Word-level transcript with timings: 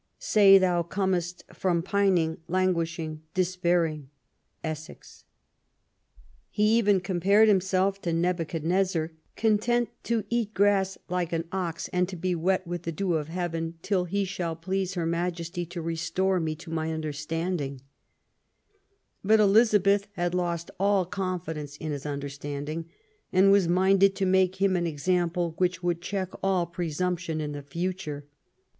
Say 0.17 0.57
thou 0.57 0.81
comest 0.81 1.43
from 1.53 1.83
pining, 1.83 2.39
languishing, 2.47 3.21
despairing" 3.35 4.09
Essex." 4.71 5.25
He 6.49 6.75
even 6.79 7.01
compared 7.01 7.47
himself 7.47 8.01
to 8.01 8.11
Nebuchadnezzar, 8.11 9.11
content" 9.35 9.89
to 10.05 10.23
eat 10.31 10.55
grass 10.55 10.97
like 11.07 11.31
an 11.31 11.43
ox, 11.51 11.87
and 11.89 12.19
be 12.19 12.33
wet 12.33 12.65
with 12.65 12.81
the 12.81 12.91
dew 12.91 13.13
of 13.13 13.27
heaven, 13.27 13.75
till 13.83 14.07
it 14.11 14.25
shall 14.25 14.55
please 14.55 14.95
Her 14.95 15.05
Majesty 15.05 15.67
to 15.67 15.83
restore 15.83 16.39
me 16.39 16.55
to 16.55 16.71
my 16.71 16.91
understanding. 16.91 17.79
But 19.23 19.39
Elizabeth 19.39 20.07
had 20.13 20.33
lost 20.33 20.71
all 20.79 21.05
confidence 21.05 21.77
in 21.77 21.91
his 21.91 22.07
understanding, 22.07 22.89
and 23.31 23.51
was 23.51 23.67
minded 23.67 24.15
to 24.15 24.25
make 24.25 24.55
him 24.55 24.75
an 24.75 24.87
example 24.87 25.53
which 25.59 25.83
would 25.83 26.01
check 26.01 26.29
all 26.41 26.65
presumption 26.65 27.39
in 27.39 27.51
the 27.51 27.61
future. 27.61 28.25